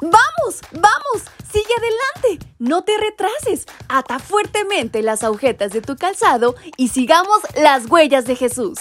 [0.00, 0.60] ¡Vamos!
[0.72, 1.24] ¡Vamos!
[1.52, 2.46] ¡Sigue adelante!
[2.58, 3.66] No te retrases.
[3.88, 8.78] Ata fuertemente las agujetas de tu calzado y sigamos las huellas de Jesús.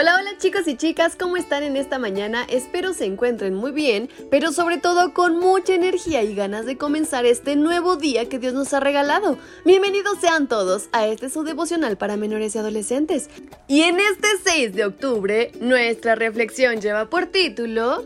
[0.00, 2.46] Hola, hola chicos y chicas, ¿cómo están en esta mañana?
[2.48, 7.26] Espero se encuentren muy bien, pero sobre todo con mucha energía y ganas de comenzar
[7.26, 9.38] este nuevo día que Dios nos ha regalado.
[9.64, 13.28] Bienvenidos sean todos a este su devocional para menores y adolescentes.
[13.66, 18.04] Y en este 6 de octubre, nuestra reflexión lleva por título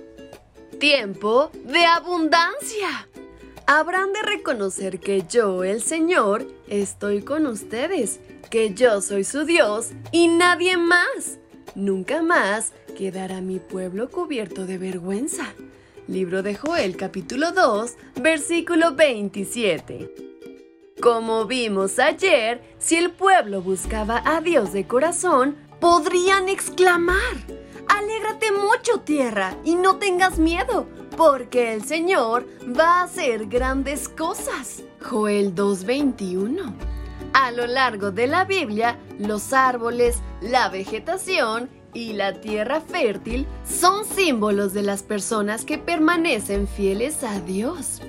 [0.80, 3.06] Tiempo de abundancia.
[3.66, 9.90] Habrán de reconocer que yo, el Señor, estoy con ustedes, que yo soy su Dios
[10.10, 11.38] y nadie más
[11.74, 15.54] Nunca más quedará mi pueblo cubierto de vergüenza.
[16.06, 20.14] Libro de Joel capítulo 2, versículo 27.
[21.00, 27.36] Como vimos ayer, si el pueblo buscaba a Dios de corazón, podrían exclamar,
[27.88, 32.46] Alégrate mucho tierra y no tengas miedo, porque el Señor
[32.78, 34.82] va a hacer grandes cosas.
[35.00, 36.91] Joel 2.21
[37.32, 44.04] a lo largo de la Biblia, los árboles, la vegetación y la tierra fértil son
[44.04, 48.00] símbolos de las personas que permanecen fieles a Dios.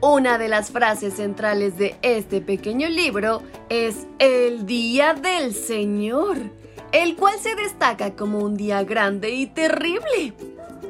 [0.00, 6.36] Una de las frases centrales de este pequeño libro es el Día del Señor,
[6.92, 10.34] el cual se destaca como un día grande y terrible.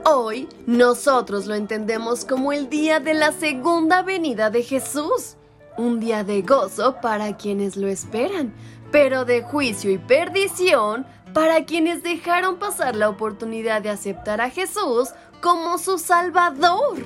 [0.04, 5.36] Hoy nosotros lo entendemos como el día de la segunda venida de Jesús
[5.76, 8.52] un día de gozo para quienes lo esperan,
[8.90, 15.10] pero de juicio y perdición para quienes dejaron pasar la oportunidad de aceptar a Jesús
[15.40, 16.98] como su Salvador.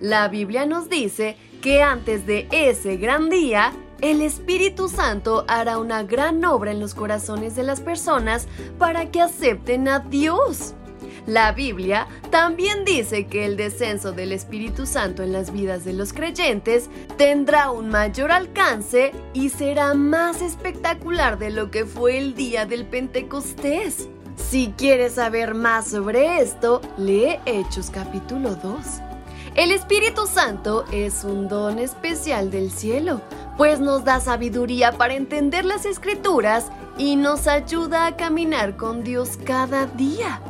[0.00, 6.02] La Biblia nos dice que antes de ese gran día, el Espíritu Santo hará una
[6.02, 8.46] gran obra en los corazones de las personas
[8.78, 10.74] para que acepten a Dios.
[11.26, 16.12] La Biblia también dice que el descenso del Espíritu Santo en las vidas de los
[16.12, 22.66] creyentes tendrá un mayor alcance y será más espectacular de lo que fue el día
[22.66, 24.08] del Pentecostés.
[24.36, 28.74] Si quieres saber más sobre esto, lee Hechos capítulo 2.
[29.54, 33.22] El Espíritu Santo es un don especial del cielo,
[33.56, 36.66] pues nos da sabiduría para entender las escrituras
[36.98, 40.40] y nos ayuda a caminar con Dios cada día.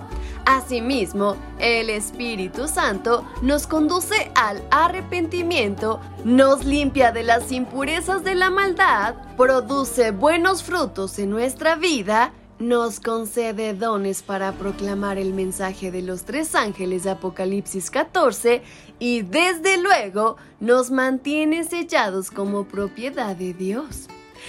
[0.47, 8.51] Asimismo, el Espíritu Santo nos conduce al arrepentimiento, nos limpia de las impurezas de la
[8.51, 16.03] maldad, produce buenos frutos en nuestra vida, nos concede dones para proclamar el mensaje de
[16.03, 18.63] los tres ángeles de Apocalipsis 14
[18.99, 24.09] y desde luego nos mantiene sellados como propiedad de Dios.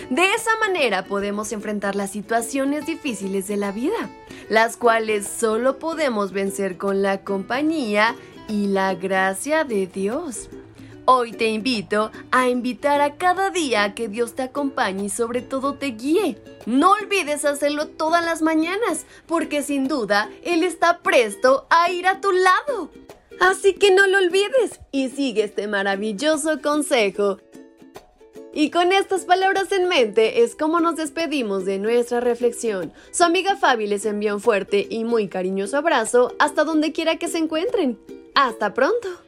[0.09, 4.09] De esa manera podemos enfrentar las situaciones difíciles de la vida,
[4.49, 8.15] las cuales solo podemos vencer con la compañía
[8.47, 10.49] y la gracia de Dios.
[11.07, 15.41] Hoy te invito a invitar a cada día a que Dios te acompañe y sobre
[15.41, 16.41] todo te guíe.
[16.65, 22.21] No olvides hacerlo todas las mañanas, porque sin duda Él está presto a ir a
[22.21, 22.89] tu lado.
[23.39, 27.37] Así que no lo olvides y sigue este maravilloso consejo.
[28.57, 32.93] Y con estas palabras en mente es como nos despedimos de nuestra reflexión.
[33.11, 37.27] Su amiga Fabi les envía un fuerte y muy cariñoso abrazo hasta donde quiera que
[37.27, 37.99] se encuentren.
[38.33, 39.24] ¡Hasta pronto!